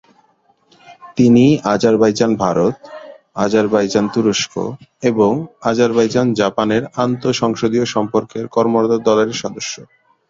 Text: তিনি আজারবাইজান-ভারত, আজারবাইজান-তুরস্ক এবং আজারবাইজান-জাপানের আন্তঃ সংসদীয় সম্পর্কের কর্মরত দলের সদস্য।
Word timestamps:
তিনি 1.17 1.43
আজারবাইজান-ভারত, 1.73 2.75
আজারবাইজান-তুরস্ক 3.35 4.53
এবং 5.03 5.31
আজারবাইজান-জাপানের 5.63 6.83
আন্তঃ 7.03 7.33
সংসদীয় 7.41 7.85
সম্পর্কের 7.95 8.45
কর্মরত 8.47 8.93
দলের 9.07 9.29
সদস্য। 9.33 9.73